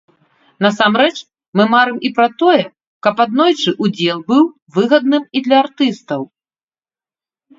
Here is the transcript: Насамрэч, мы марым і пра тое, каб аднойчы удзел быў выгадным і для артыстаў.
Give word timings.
Насамрэч, 0.65 1.17
мы 1.59 1.63
марым 1.73 1.97
і 2.09 2.09
пра 2.19 2.25
тое, 2.39 2.63
каб 3.07 3.15
аднойчы 3.27 3.75
удзел 3.87 4.19
быў 4.31 4.41
выгадным 4.77 5.23
і 5.37 5.43
для 5.49 5.57
артыстаў. 5.67 6.21